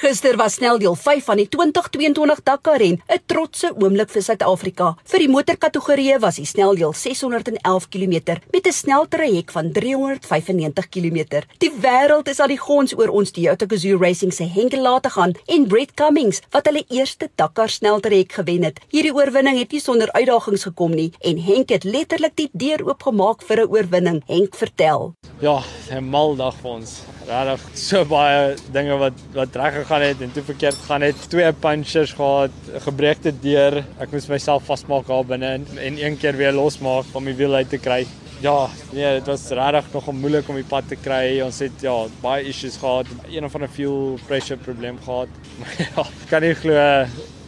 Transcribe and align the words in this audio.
Gister 0.00 0.36
was 0.36 0.54
sneldeel 0.54 0.94
5 0.96 1.26
van 1.28 1.36
die 1.36 1.44
2022 1.52 2.38
Dakar 2.42 2.78
ren, 2.80 3.02
'n 3.06 3.20
trotse 3.26 3.68
oomblik 3.76 4.08
vir 4.08 4.22
Suid-Afrika. 4.22 4.96
Vir 5.04 5.18
die 5.18 5.28
motorkategorie 5.28 6.18
was 6.18 6.36
die 6.36 6.46
sneldeel 6.46 6.94
611 6.94 7.88
km 7.88 8.40
met 8.50 8.66
'n 8.66 8.72
sneltraject 8.72 9.52
van 9.52 9.72
395 9.72 10.88
km. 10.88 11.42
Die 11.58 11.70
wêreld 11.70 12.28
is 12.28 12.40
al 12.40 12.48
die 12.48 12.58
gons 12.58 12.96
oor 12.96 13.08
ons 13.08 13.30
Toyota 13.30 13.66
Gazoo 13.68 13.98
Racing 13.98 14.32
se 14.32 14.44
Henk 14.44 14.72
Laat 14.72 15.06
gaan 15.06 15.34
en 15.46 15.66
Brett 15.66 15.94
Cummings 15.94 16.40
wat 16.50 16.66
hulle 16.66 16.84
eerste 16.88 17.28
Dakar 17.34 17.68
sneltraject 17.68 18.32
gewen 18.32 18.64
het. 18.64 18.80
Hierdie 18.88 19.14
oorwinning 19.14 19.58
het 19.58 19.72
nie 19.72 19.80
sonder 19.80 20.12
uitdagings 20.12 20.62
gekom 20.62 20.94
nie 20.94 21.12
en 21.20 21.38
Henk 21.38 21.68
het 21.68 21.84
letterlik 21.84 22.36
die 22.36 22.48
deur 22.52 22.86
oopgemaak 22.86 23.42
vir 23.42 23.60
'n 23.60 23.68
oorwinning. 23.68 24.22
Henk 24.26 24.54
vertel. 24.54 25.14
Ja, 25.40 25.62
'n 25.90 26.08
mal 26.08 26.36
dag 26.36 26.54
vir 26.54 26.70
ons. 26.70 27.02
Regtig 27.30 27.66
so 27.78 28.02
baie 28.10 28.56
dinge 28.74 28.96
wat 28.98 29.18
wat 29.36 29.56
reg 29.60 29.76
gegaan 29.76 30.02
het 30.02 30.22
en 30.24 30.32
toe 30.34 30.42
verkeerd 30.48 30.78
gegaan 30.80 31.04
het. 31.06 31.20
Twee 31.30 31.52
punchers 31.52 32.14
gehad, 32.18 32.56
gebreekte 32.86 33.32
deur. 33.44 33.84
Ek 34.02 34.10
moes 34.10 34.26
myself 34.32 34.66
vasmaak 34.66 35.06
daar 35.06 35.28
binne 35.28 35.52
en 35.60 36.00
een 36.00 36.18
keer 36.18 36.34
weer 36.40 36.56
losmaak 36.56 37.14
om 37.14 37.30
die 37.30 37.36
wiel 37.38 37.54
uit 37.54 37.70
te 37.70 37.78
kry. 37.78 38.02
Ja, 38.42 38.68
nee, 38.90 39.18
dit 39.20 39.26
was 39.28 39.46
regtig 39.54 39.92
nog 39.92 40.12
moeilik 40.16 40.48
om 40.48 40.58
die 40.58 40.66
pad 40.66 40.88
te 40.88 40.96
kry. 40.98 41.38
Ons 41.44 41.60
het 41.62 41.84
ja, 41.84 41.94
baie 42.22 42.48
issues 42.50 42.80
gehad. 42.80 43.06
Een 43.28 43.44
of 43.46 43.54
ander 43.54 43.70
fuel 43.70 44.18
pressure 44.26 44.58
probleem 44.58 44.98
gehad. 45.04 45.28
Maar 45.60 45.76
ja, 45.86 46.06
kan 46.32 46.42
nie 46.42 46.56
glo 46.58 46.80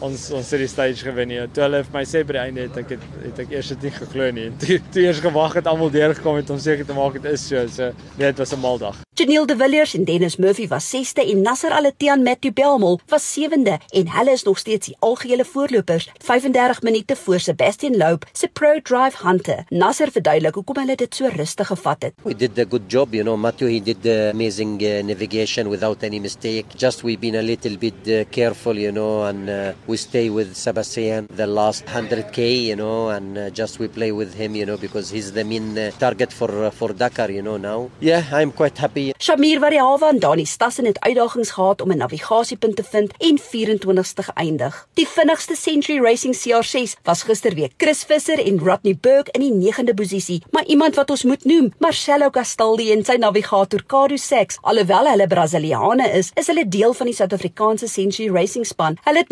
ons 0.03 0.31
ons 0.35 0.51
het 0.55 0.63
die 0.63 0.71
stage 0.71 1.05
gewen 1.07 1.31
nie. 1.33 1.41
Toe 1.55 1.67
hulle 1.67 1.83
vir 1.87 1.95
my 1.95 2.05
sê 2.09 2.25
by 2.27 2.37
die 2.39 2.43
einde 2.43 2.67
het 2.67 2.81
ek 2.83 2.97
het, 2.97 3.07
het 3.23 3.45
ek 3.47 3.55
eers 3.55 3.73
dit 3.75 3.89
nie 3.89 3.95
geglo 3.99 4.31
nie. 4.35 4.49
Toe, 4.63 4.81
toe 4.95 5.07
eers 5.07 5.23
gewag 5.25 5.57
het 5.61 5.71
almal 5.71 5.93
deurgekom 5.95 6.41
het 6.41 6.51
om 6.51 6.61
seker 6.63 6.87
te 6.89 6.97
maak 6.97 7.19
dit 7.21 7.31
is 7.33 7.47
so. 7.49 7.65
So 7.73 7.93
nee, 8.19 8.29
dit 8.29 8.39
was 8.39 8.53
'n 8.53 8.61
mal 8.61 8.79
dag. 8.79 8.99
Janiel 9.15 9.47
de 9.47 9.57
Villiers 9.57 9.95
en 9.95 10.05
Dennis 10.05 10.37
Murphy 10.37 10.67
was 10.69 10.89
6ste 10.89 11.23
en 11.31 11.43
Nasser 11.43 11.71
Al-Attiyah 11.71 12.17
Matthew 12.17 12.53
Belmol 12.53 13.01
was 13.07 13.39
7de 13.39 13.77
en 13.89 14.09
hulle 14.09 14.31
is 14.31 14.43
nog 14.43 14.59
steeds 14.59 14.87
die 14.87 14.97
algehele 14.99 15.45
voorlopers 15.45 16.09
35 16.25 16.83
minute 16.83 17.17
voor 17.17 17.41
Sebastian 17.41 17.97
Loeb 17.97 18.25
se 18.33 18.49
Pro 18.49 18.81
Drive 18.81 19.27
Hunter. 19.27 19.65
Nasser 19.69 20.11
verduidelik 20.11 20.55
hoekom 20.55 20.81
hulle 20.81 20.97
dit 20.97 21.15
so 21.15 21.29
rustig 21.29 21.67
gevat 21.67 22.03
het. 22.03 22.15
We 22.23 22.37
did 22.37 22.59
a 22.59 22.65
good 22.65 22.83
job, 22.89 23.13
you 23.13 23.23
know. 23.23 23.37
Matthew 23.37 23.69
he 23.69 23.83
did 23.83 24.03
the 24.03 24.31
amazing 24.33 24.83
uh, 24.83 25.03
navigation 25.03 25.69
without 25.69 26.03
any 26.03 26.19
mistake. 26.19 26.65
Just 26.77 27.03
we've 27.03 27.21
been 27.21 27.37
a 27.37 27.43
little 27.43 27.77
bit 27.77 27.95
uh, 28.07 28.25
careful, 28.31 28.79
you 28.79 28.93
know, 28.93 29.23
and 29.25 29.49
uh, 29.49 29.73
we 29.93 29.99
stay 29.99 30.31
with 30.31 30.57
Sebastian 30.57 31.29
the 31.43 31.47
last 31.47 31.85
100k, 31.85 32.39
you 32.69 32.77
know, 32.77 33.11
and 33.11 33.37
uh, 33.37 33.51
just 33.51 33.79
we 33.79 33.89
play 33.89 34.11
with 34.11 34.33
him, 34.41 34.55
you 34.57 34.65
know, 34.65 34.79
because 34.79 35.11
he's 35.11 35.33
the 35.33 35.45
main 35.45 35.77
uh, 35.79 35.91
target 36.05 36.33
for 36.33 36.51
uh, 36.65 36.71
for 36.79 36.89
Dakar, 37.01 37.31
you 37.31 37.43
know. 37.47 37.59
Now, 37.59 37.91
yeah, 38.01 38.25
I'm 38.33 38.53
quite 38.61 38.77
happy. 38.85 39.13
Shamir 39.27 39.59
Variawa 39.61 40.09
en 40.09 40.19
Dani 40.19 40.47
Stassen 40.47 40.87
het 40.89 41.01
uitdagings 41.01 41.51
gehad 41.51 41.81
om 41.85 41.93
'n 41.93 41.97
navigasiepunt 41.97 42.77
te 42.77 42.85
vind 42.93 43.11
en 43.19 43.37
24ste 43.39 44.23
geëindig. 44.29 44.75
Die 44.95 45.09
vinnigste 45.09 45.57
Century 45.57 45.99
Racing 46.07 46.35
CR6 46.43 46.97
was 47.03 47.23
gisterweek 47.23 47.73
Chris 47.77 48.03
Visser 48.05 48.39
en 48.47 48.59
Rodney 48.59 48.97
Burke 49.01 49.31
in 49.31 49.41
die 49.41 49.73
9de 49.73 49.95
posisie, 49.95 50.43
maar 50.51 50.65
iemand 50.65 50.95
wat 50.95 51.11
ons 51.11 51.25
moet 51.25 51.45
noem, 51.45 51.73
Marcelo 51.79 52.31
Castaldi 52.31 52.93
en 52.93 53.05
sy 53.05 53.17
navigator 53.17 53.83
Cadu 53.87 54.17
Sachs, 54.17 54.59
alhoewel 54.63 55.07
hulle 55.11 55.27
Brasiliane 55.27 56.09
is, 56.13 56.31
is 56.35 56.47
hulle 56.47 56.69
deel 56.69 56.93
van 56.95 57.07
die 57.07 57.15
Suid-Afrikaanse 57.15 57.89
Century 57.89 58.31
Racing 58.31 58.67
span. 58.67 58.97
Hulle 59.05 59.19
het 59.19 59.31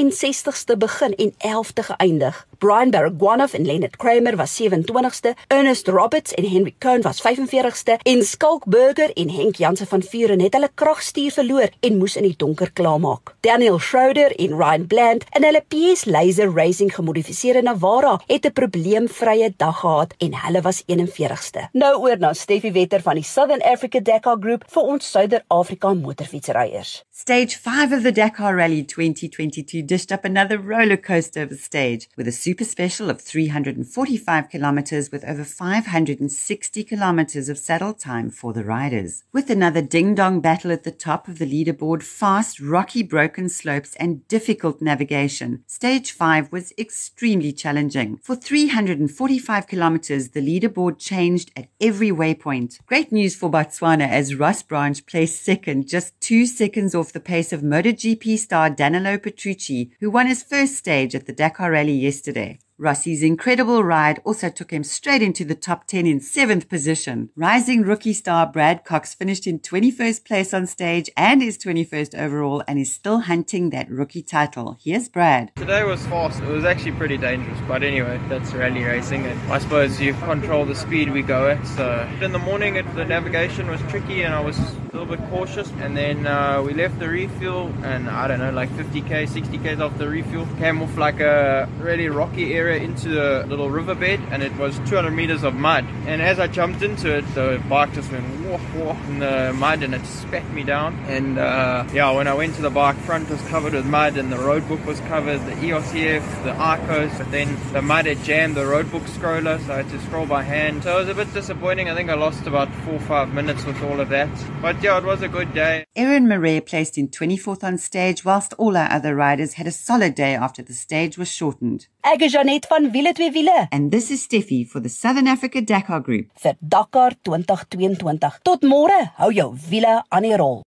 69ste 0.00 0.76
begin 0.76 1.14
en 1.14 1.34
11de 1.38 1.82
geëindig. 1.82 2.46
Brian 2.58 2.90
Baragwanath 2.90 3.54
en 3.54 3.66
Leonard 3.66 3.96
Kramer 3.96 4.36
was 4.36 4.60
27ste, 4.60 5.34
Ernest 5.46 5.88
Roberts 5.88 6.34
en 6.34 6.44
Henry 6.44 6.74
Cohn 6.78 7.00
was 7.02 7.22
45ste 7.22 7.96
en 8.02 8.22
Skalk 8.22 8.64
Burger 8.64 9.12
en 9.14 9.30
Henk 9.30 9.56
Jansen 9.56 9.86
van 9.86 10.02
Vuren 10.02 10.40
het 10.40 10.52
hulle 10.52 10.68
kragstuur 10.74 11.30
verloor 11.30 11.72
en 11.80 11.96
moes 11.98 12.16
in 12.16 12.26
die 12.28 12.34
donker 12.36 12.72
klaarmaak. 12.72 13.34
Daniel 13.40 13.78
Schroeder 13.78 14.34
en 14.36 14.56
Ryan 14.56 14.86
Bland 14.86 15.24
en 15.30 15.44
hulle 15.44 15.62
PS 15.68 16.04
Laser 16.04 16.52
Racing 16.52 16.94
gemodifiseerde 16.94 17.62
Navara 17.62 18.20
het 18.26 18.44
'n 18.46 18.52
probleemvrye 18.52 19.52
dag 19.56 19.80
gehad 19.80 20.14
en 20.18 20.34
hulle 20.34 20.60
was 20.60 20.82
41ste. 20.86 21.68
Nou 21.72 21.96
oor 22.00 22.18
na 22.18 22.32
Steffi 22.32 22.72
Wetter 22.72 23.00
van 23.02 23.14
die 23.14 23.24
Southern 23.24 23.62
Africa 23.62 24.00
Dakar 24.00 24.36
Group 24.40 24.64
vir 24.68 24.82
ons 24.82 25.10
Suider-Afrika 25.10 25.94
motorfietsryers. 25.94 27.04
Stage 27.10 27.58
5 27.58 27.92
of 27.92 28.02
the 28.02 28.12
Dakar 28.12 28.56
Rally 28.56 28.82
2022 28.82 29.84
dished 29.90 30.12
up 30.12 30.24
another 30.24 30.56
roller 30.56 30.96
coaster 30.96 31.42
of 31.42 31.50
a 31.50 31.56
stage 31.56 32.08
with 32.16 32.28
a 32.28 32.30
super 32.30 32.62
special 32.62 33.10
of 33.10 33.20
345 33.20 34.48
kilometers 34.48 35.10
with 35.10 35.24
over 35.24 35.42
560 35.42 36.84
kilometers 36.84 37.48
of 37.48 37.58
saddle 37.58 37.92
time 37.92 38.30
for 38.30 38.52
the 38.52 38.62
riders. 38.62 39.24
With 39.32 39.50
another 39.50 39.82
ding 39.82 40.14
dong 40.14 40.38
battle 40.38 40.70
at 40.70 40.84
the 40.84 40.92
top 40.92 41.26
of 41.26 41.40
the 41.40 41.44
leaderboard, 41.44 42.04
fast, 42.04 42.60
rocky, 42.60 43.02
broken 43.02 43.48
slopes, 43.48 43.96
and 43.96 44.28
difficult 44.28 44.80
navigation, 44.80 45.64
stage 45.66 46.12
5 46.12 46.52
was 46.52 46.72
extremely 46.78 47.52
challenging. 47.52 48.20
For 48.22 48.36
345 48.36 49.66
kilometers, 49.66 50.28
the 50.28 50.40
leaderboard 50.40 51.00
changed 51.00 51.50
at 51.56 51.66
every 51.80 52.12
waypoint. 52.12 52.78
Great 52.86 53.10
news 53.10 53.34
for 53.34 53.50
Botswana 53.50 54.08
as 54.08 54.36
Ross 54.36 54.62
Branch 54.62 55.04
placed 55.06 55.44
second, 55.44 55.88
just 55.88 56.14
two 56.20 56.46
seconds 56.46 56.94
off 56.94 57.12
the 57.12 57.18
pace 57.18 57.52
of 57.52 57.62
MotoGP 57.62 58.38
star 58.38 58.70
Danilo 58.70 59.18
Petrucci, 59.18 59.69
who 60.00 60.10
won 60.10 60.26
his 60.26 60.42
first 60.42 60.74
stage 60.76 61.14
at 61.14 61.26
the 61.26 61.32
Dakar 61.32 61.70
Rally 61.70 61.92
yesterday. 61.92 62.58
Rossi's 62.80 63.22
incredible 63.22 63.84
ride 63.84 64.22
also 64.24 64.48
took 64.48 64.70
him 64.70 64.82
straight 64.82 65.20
into 65.20 65.44
the 65.44 65.54
top 65.54 65.86
10 65.86 66.06
in 66.06 66.18
seventh 66.18 66.66
position. 66.66 67.28
Rising 67.36 67.82
rookie 67.82 68.14
star 68.14 68.46
Brad 68.46 68.86
Cox 68.86 69.12
finished 69.12 69.46
in 69.46 69.58
21st 69.58 70.24
place 70.24 70.54
on 70.54 70.66
stage 70.66 71.10
and 71.14 71.42
is 71.42 71.58
21st 71.58 72.18
overall 72.18 72.64
and 72.66 72.78
is 72.78 72.90
still 72.90 73.20
hunting 73.20 73.68
that 73.68 73.90
rookie 73.90 74.22
title. 74.22 74.78
Here's 74.82 75.10
Brad. 75.10 75.54
Today 75.56 75.84
was 75.84 76.06
fast. 76.06 76.40
It 76.40 76.48
was 76.48 76.64
actually 76.64 76.92
pretty 76.92 77.18
dangerous, 77.18 77.58
but 77.68 77.82
anyway, 77.82 78.18
that's 78.30 78.54
rally 78.54 78.82
racing. 78.82 79.26
And 79.26 79.38
I 79.52 79.58
suppose 79.58 80.00
you 80.00 80.14
control 80.14 80.64
the 80.64 80.74
speed 80.74 81.12
we 81.12 81.20
go 81.20 81.50
at. 81.50 81.66
So 81.66 82.08
in 82.22 82.32
the 82.32 82.38
morning, 82.38 82.76
it, 82.76 82.94
the 82.94 83.04
navigation 83.04 83.68
was 83.68 83.82
tricky 83.90 84.22
and 84.22 84.32
I 84.32 84.40
was 84.40 84.58
a 84.58 84.96
little 84.96 85.04
bit 85.04 85.20
cautious. 85.28 85.70
And 85.82 85.94
then 85.94 86.26
uh, 86.26 86.62
we 86.62 86.72
left 86.72 86.98
the 86.98 87.10
refuel 87.10 87.70
and 87.82 88.08
I 88.08 88.26
don't 88.26 88.38
know, 88.38 88.52
like 88.52 88.70
50k, 88.70 89.28
60k 89.28 89.78
off 89.80 89.98
the 89.98 90.08
refuel. 90.08 90.48
Came 90.56 90.80
off 90.80 90.96
like 90.96 91.20
a 91.20 91.68
really 91.78 92.08
rocky 92.08 92.54
area 92.54 92.69
into 92.78 93.08
the 93.08 93.44
little 93.46 93.70
riverbed 93.70 94.20
and 94.30 94.42
it 94.42 94.54
was 94.56 94.78
200 94.88 95.10
meters 95.10 95.42
of 95.42 95.54
mud. 95.54 95.84
And 96.06 96.22
as 96.22 96.38
I 96.38 96.46
jumped 96.46 96.82
into 96.82 97.16
it, 97.16 97.24
the 97.34 97.62
bike 97.68 97.92
just 97.94 98.10
went 98.12 98.24
whoa, 98.44 98.58
whoa 98.58 98.96
in 99.08 99.18
the 99.18 99.52
mud 99.54 99.82
and 99.82 99.94
it 99.94 100.04
spat 100.06 100.48
me 100.52 100.62
down. 100.62 100.94
And 101.08 101.38
uh, 101.38 101.86
yeah, 101.92 102.10
when 102.12 102.26
I 102.26 102.34
went 102.34 102.54
to 102.56 102.62
the 102.62 102.70
bike, 102.70 102.96
front 102.96 103.28
was 103.28 103.40
covered 103.48 103.72
with 103.72 103.86
mud 103.86 104.16
and 104.16 104.32
the 104.32 104.38
road 104.38 104.66
book 104.68 104.84
was 104.86 105.00
covered, 105.00 105.38
the 105.46 105.52
EOCF, 105.52 106.44
the 106.44 106.52
Arcos, 106.52 107.16
but 107.18 107.30
then 107.30 107.58
the 107.72 107.82
mud 107.82 108.06
had 108.06 108.22
jammed 108.24 108.56
the 108.56 108.66
road 108.66 108.90
book 108.90 109.02
scroller, 109.04 109.64
so 109.66 109.72
I 109.72 109.76
had 109.78 109.90
to 109.90 110.00
scroll 110.02 110.26
by 110.26 110.42
hand. 110.42 110.84
So 110.84 110.96
it 110.96 111.00
was 111.00 111.08
a 111.08 111.14
bit 111.14 111.32
disappointing. 111.34 111.88
I 111.88 111.94
think 111.94 112.10
I 112.10 112.14
lost 112.14 112.46
about 112.46 112.72
four 112.84 112.94
or 112.94 113.00
five 113.00 113.32
minutes 113.32 113.64
with 113.64 113.82
all 113.82 114.00
of 114.00 114.08
that. 114.10 114.30
But 114.62 114.82
yeah, 114.82 114.98
it 114.98 115.04
was 115.04 115.22
a 115.22 115.28
good 115.28 115.52
day. 115.54 115.84
Erin 115.96 116.28
Murray 116.28 116.60
placed 116.60 116.98
in 116.98 117.08
24th 117.08 117.64
on 117.64 117.78
stage, 117.78 118.24
whilst 118.24 118.52
all 118.54 118.76
our 118.76 118.90
other 118.90 119.14
riders 119.14 119.54
had 119.54 119.66
a 119.66 119.72
solid 119.72 120.14
day 120.14 120.34
after 120.34 120.62
the 120.62 120.72
stage 120.72 121.18
was 121.18 121.28
shortened. 121.28 121.86
Ek 122.00 122.22
is 122.24 122.32
Janet 122.32 122.64
van 122.70 122.86
Wiele 122.94 123.10
twee 123.12 123.28
wiele 123.34 123.66
And 123.76 123.90
this 123.92 124.06
is 124.10 124.22
Steffi 124.24 124.64
for 124.64 124.80
the 124.80 124.88
Southern 124.88 125.28
Africa 125.28 125.60
Dakar 125.60 126.00
Group. 126.00 126.30
vir 126.42 126.56
Dakar 126.60 127.12
2022. 127.28 128.40
Tot 128.42 128.62
môre, 128.64 128.96
hou 129.20 129.28
jou 129.36 129.50
wiele 129.68 129.98
aan 130.08 130.24
die 130.24 130.32
rol. 130.40 130.56